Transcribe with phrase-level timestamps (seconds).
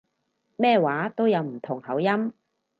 [0.57, 2.33] 咩話都有唔同口音